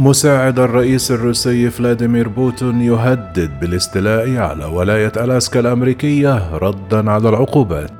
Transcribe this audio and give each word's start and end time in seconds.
مساعد 0.00 0.58
الرئيس 0.58 1.10
الروسي 1.10 1.70
فلاديمير 1.70 2.28
بوتين 2.28 2.80
يهدد 2.80 3.60
بالاستيلاء 3.60 4.36
على 4.36 4.64
ولاية 4.64 5.12
ألاسكا 5.16 5.60
الأمريكية 5.60 6.56
ردا 6.56 7.10
على 7.10 7.28
العقوبات. 7.28 7.90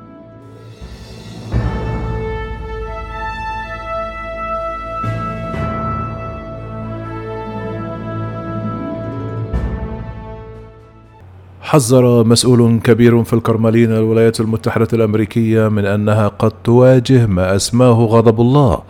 حذر 11.61 12.23
مسؤول 12.23 12.79
كبير 12.83 13.23
في 13.23 13.33
الكرملين 13.33 13.91
الولايات 13.91 14.39
المتحدة 14.39 14.87
الأمريكية 14.93 15.67
من 15.67 15.85
أنها 15.85 16.27
قد 16.27 16.51
تواجه 16.63 17.25
ما 17.25 17.55
أسماه 17.55 18.05
غضب 18.05 18.41
الله. 18.41 18.81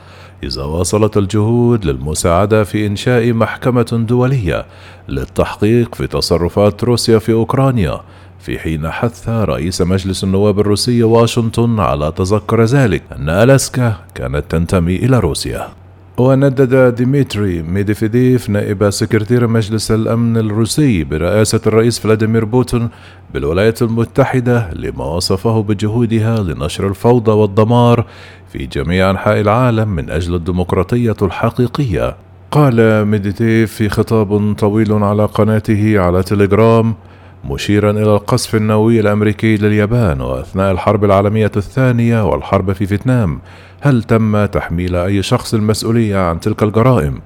إذا 0.44 0.64
واصلت 0.64 1.18
الجهود 1.18 1.86
للمساعدة 1.86 2.64
في 2.64 2.88
إنشاء 2.88 3.34
محكمة 3.34 4.06
دولية 4.10 4.66
للتحقيق 5.10 5.96
في 5.96 6.08
تصرفات 6.08 6.84
روسيا 6.84 7.20
في 7.20 7.34
أوكرانيا 7.34 8.02
في 8.40 8.60
حين 8.60 8.90
حث 8.92 9.30
رئيس 9.30 9.82
مجلس 9.82 10.24
النواب 10.24 10.60
الروسي 10.60 11.04
واشنطن 11.04 11.80
على 11.80 12.12
تذكر 12.12 12.64
ذلك 12.64 13.04
أن 13.12 13.30
ألاسكا 13.30 13.96
كانت 14.16 14.44
تنتمي 14.50 14.96
إلى 14.96 15.20
روسيا. 15.20 15.81
وندد 16.22 16.96
ديمتري 16.96 17.62
ميدفيديف 17.62 18.50
نائب 18.50 18.90
سكرتير 18.90 19.48
مجلس 19.48 19.92
الأمن 19.92 20.38
الروسي 20.38 21.04
برئاسة 21.04 21.62
الرئيس 21.68 22.00
فلاديمير 22.00 22.46
بوتين 22.46 22.90
بالولايات 23.34 23.82
المتحدة 23.82 24.70
لما 24.74 25.06
وصفه 25.06 25.62
بجهودها 25.64 26.40
لنشر 26.40 26.88
الفوضى 26.88 27.32
والدمار 27.32 28.06
في 28.52 28.66
جميع 28.66 29.10
أنحاء 29.10 29.42
العالم 29.42 29.90
من 29.90 30.10
أجل 30.10 30.36
الديمقراطية 30.36 31.16
الحقيقية. 31.22 32.16
قال 32.52 33.06
ميديتيف 33.06 33.74
في 33.74 33.90
خطاب 33.90 34.56
طويل 34.60 34.94
على 34.94 35.26
قناته 35.26 36.00
على 36.00 36.24
تليجرام 36.24 36.96
مشيرا 37.46 37.92
إلى 37.92 38.16
القصف 38.16 38.56
النووي 38.56 39.00
الأمريكي 39.00 39.58
لليابان 39.58 40.22
وأثناء 40.22 40.72
الحرب 40.72 41.06
العالمية 41.06 41.52
الثانية 41.58 42.26
والحرب 42.26 42.74
في 42.74 42.86
فيتنام 42.86 43.42
هل 43.82 44.04
تم 44.04 44.46
تحميل 44.46 44.96
أي 44.96 45.24
شخص 45.24 45.54
المسؤولية 45.54 46.18
عن 46.18 46.40
تلك 46.40 46.64
الجرائم؟ 46.64 47.22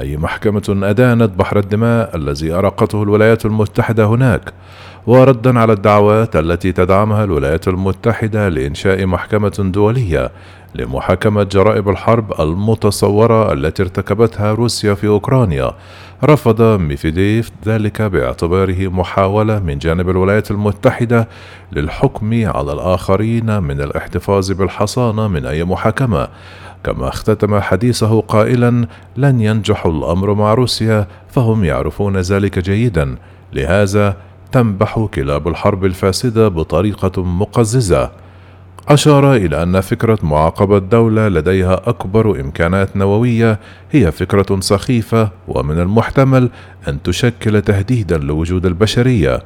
أي 0.00 0.16
محكمة 0.16 0.62
أدانت 0.68 1.38
بحر 1.38 1.58
الدماء 1.58 2.16
الذي 2.16 2.52
أرقته 2.52 3.02
الولايات 3.02 3.46
المتحدة 3.46 4.04
هناك 4.04 4.52
وردا 5.06 5.58
على 5.58 5.72
الدعوات 5.72 6.36
التي 6.36 6.72
تدعمها 6.72 7.24
الولايات 7.24 7.68
المتحدة 7.68 8.48
لإنشاء 8.48 9.06
محكمة 9.06 9.70
دولية 9.74 10.30
لمحاكمة 10.74 11.42
جرائم 11.42 11.88
الحرب 11.88 12.40
المتصورة 12.40 13.52
التي 13.52 13.82
ارتكبتها 13.82 14.52
روسيا 14.52 14.94
في 14.94 15.06
أوكرانيا. 15.06 15.72
رفض 16.24 16.62
ميفيديف 16.62 17.50
ذلك 17.66 18.02
باعتباره 18.02 18.88
محاولة 18.88 19.58
من 19.58 19.78
جانب 19.78 20.10
الولايات 20.10 20.50
المتحدة 20.50 21.28
للحكم 21.72 22.46
على 22.46 22.72
الآخرين 22.72 23.62
من 23.62 23.80
الاحتفاظ 23.80 24.52
بالحصانة 24.52 25.28
من 25.28 25.46
أي 25.46 25.64
محاكمة. 25.64 26.28
كما 26.84 27.08
اختتم 27.08 27.60
حديثه 27.60 28.20
قائلا 28.20 28.86
لن 29.16 29.40
ينجح 29.40 29.86
الأمر 29.86 30.34
مع 30.34 30.54
روسيا 30.54 31.06
فهم 31.28 31.64
يعرفون 31.64 32.16
ذلك 32.16 32.58
جيدا. 32.58 33.16
لهذا 33.52 34.16
تنبح 34.52 35.08
كلاب 35.14 35.48
الحرب 35.48 35.84
الفاسدة 35.84 36.48
بطريقة 36.48 37.22
مقززة 37.22 38.10
أشار 38.88 39.34
إلى 39.34 39.62
أن 39.62 39.80
فكرة 39.80 40.18
معاقبة 40.22 40.78
دولة 40.78 41.28
لديها 41.28 41.74
أكبر 41.86 42.40
إمكانات 42.40 42.96
نووية 42.96 43.58
هي 43.92 44.12
فكرة 44.12 44.60
سخيفة 44.60 45.30
ومن 45.48 45.80
المحتمل 45.80 46.50
أن 46.88 47.02
تشكل 47.02 47.62
تهديدا 47.62 48.18
لوجود 48.18 48.66
البشرية. 48.66 49.42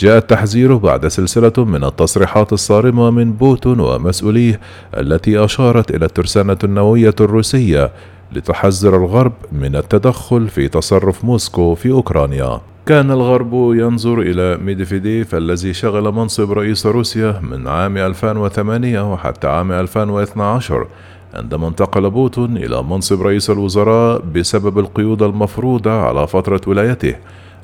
جاء 0.00 0.18
التحذير 0.18 0.76
بعد 0.76 1.08
سلسلة 1.08 1.52
من 1.64 1.84
التصريحات 1.84 2.52
الصارمة 2.52 3.10
من 3.10 3.32
بوتين 3.32 3.80
ومسؤوليه 3.80 4.60
التي 4.96 5.44
أشارت 5.44 5.90
إلى 5.90 6.04
الترسانة 6.04 6.58
النووية 6.64 7.14
الروسية 7.20 7.92
لتحذر 8.32 8.96
الغرب 8.96 9.32
من 9.52 9.76
التدخل 9.76 10.48
في 10.48 10.68
تصرف 10.68 11.24
موسكو 11.24 11.74
في 11.74 11.90
أوكرانيا. 11.90 12.60
كان 12.86 13.10
الغرب 13.10 13.52
ينظر 13.54 14.20
إلى 14.20 14.56
ميدفيديف 14.56 15.34
الذي 15.34 15.72
شغل 15.72 16.12
منصب 16.12 16.52
رئيس 16.52 16.86
روسيا 16.86 17.40
من 17.42 17.68
عام 17.68 17.96
2008 17.96 19.12
وحتى 19.12 19.46
عام 19.48 19.72
2012 19.72 20.86
عندما 21.34 21.68
انتقل 21.68 22.10
بوتين 22.10 22.56
إلى 22.56 22.82
منصب 22.82 23.22
رئيس 23.22 23.50
الوزراء 23.50 24.22
بسبب 24.34 24.78
القيود 24.78 25.22
المفروضة 25.22 25.90
على 25.90 26.26
فترة 26.26 26.60
ولايته. 26.66 27.14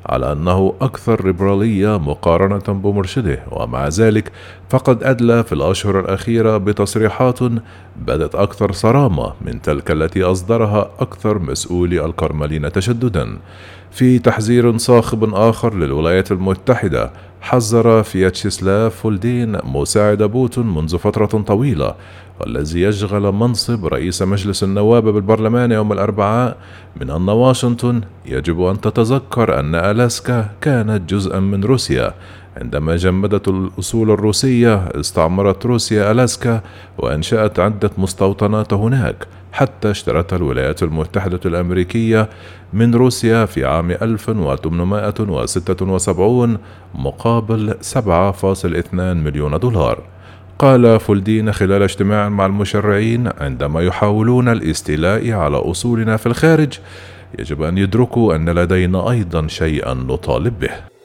على 0.09 0.31
أنه 0.31 0.73
أكثر 0.81 1.25
ليبرالية 1.25 1.97
مقارنة 1.97 2.79
بمرشده 2.79 3.39
ومع 3.51 3.87
ذلك 3.87 4.31
فقد 4.69 5.03
أدلى 5.03 5.43
في 5.43 5.53
الأشهر 5.53 5.99
الأخيرة 5.99 6.57
بتصريحات 6.57 7.39
بدت 8.05 8.35
أكثر 8.35 8.71
صرامة 8.71 9.33
من 9.41 9.61
تلك 9.61 9.91
التي 9.91 10.23
أصدرها 10.23 10.89
أكثر 10.99 11.39
مسؤولي 11.39 12.05
الكرملين 12.05 12.71
تشددا. 12.71 13.37
في 13.91 14.19
تحذير 14.19 14.77
صاخب 14.77 15.33
آخر 15.33 15.73
للولايات 15.73 16.31
المتحدة 16.31 17.11
حذر 17.41 18.03
فياتشيسلاف 18.03 18.95
فولدين 18.95 19.57
مساعد 19.63 20.23
بوتين 20.23 20.75
منذ 20.75 20.97
فترة 20.97 21.25
طويلة 21.25 21.95
والذي 22.39 22.81
يشغل 22.81 23.31
منصب 23.31 23.85
رئيس 23.85 24.21
مجلس 24.21 24.63
النواب 24.63 25.03
بالبرلمان 25.03 25.71
يوم 25.71 25.91
الأربعاء 25.91 26.57
من 27.01 27.09
أن 27.09 27.29
واشنطن 27.29 28.01
يجب 28.25 28.61
أن 28.63 28.81
تتذكر 28.81 29.59
أن 29.59 29.75
ألاسكا 29.75 30.49
كانت 30.61 31.09
جزءا 31.09 31.39
من 31.39 31.63
روسيا 31.63 32.13
عندما 32.61 32.95
جمدت 32.95 33.47
الأصول 33.47 34.11
الروسية 34.11 34.75
استعمرت 34.75 35.65
روسيا 35.65 36.11
ألاسكا 36.11 36.61
وأنشأت 36.97 37.59
عدة 37.59 37.91
مستوطنات 37.97 38.73
هناك 38.73 39.27
حتى 39.51 39.91
اشترتها 39.91 40.37
الولايات 40.37 40.83
المتحدة 40.83 41.39
الأمريكية 41.45 42.29
من 42.73 42.95
روسيا 42.95 43.45
في 43.45 43.65
عام 43.65 43.91
1876 43.91 46.57
مقابل 46.95 47.75
7.2 47.81 48.93
مليون 48.93 49.59
دولار. 49.59 50.03
قال 50.59 50.99
فولدين 50.99 51.51
خلال 51.51 51.83
اجتماع 51.83 52.29
مع 52.29 52.45
المشرعين 52.45 53.29
عندما 53.37 53.81
يحاولون 53.81 54.49
الاستيلاء 54.49 55.31
على 55.31 55.57
أصولنا 55.57 56.17
في 56.17 56.25
الخارج 56.25 56.73
يجب 57.39 57.61
أن 57.61 57.77
يدركوا 57.77 58.35
أن 58.35 58.49
لدينا 58.49 59.11
أيضا 59.11 59.47
شيئا 59.47 59.93
نطالب 59.93 60.59
به. 60.59 60.98